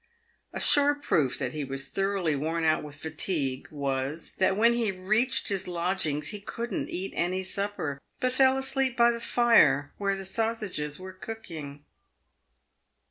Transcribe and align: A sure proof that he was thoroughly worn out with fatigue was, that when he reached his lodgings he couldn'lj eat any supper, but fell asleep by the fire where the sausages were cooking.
A 0.51 0.59
sure 0.59 0.95
proof 0.95 1.37
that 1.37 1.53
he 1.53 1.63
was 1.63 1.87
thoroughly 1.89 2.35
worn 2.35 2.63
out 2.63 2.81
with 2.83 2.95
fatigue 2.95 3.67
was, 3.69 4.31
that 4.39 4.57
when 4.57 4.73
he 4.73 4.89
reached 4.91 5.49
his 5.49 5.67
lodgings 5.67 6.29
he 6.29 6.41
couldn'lj 6.41 6.89
eat 6.89 7.13
any 7.15 7.43
supper, 7.43 8.01
but 8.19 8.33
fell 8.33 8.57
asleep 8.57 8.97
by 8.97 9.11
the 9.11 9.21
fire 9.21 9.93
where 9.99 10.15
the 10.15 10.25
sausages 10.25 10.97
were 10.99 11.13
cooking. 11.13 11.83